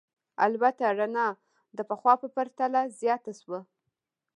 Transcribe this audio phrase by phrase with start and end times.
[0.45, 1.27] البته رڼا
[1.77, 3.59] د پخوا په پرتله زیاته شوه.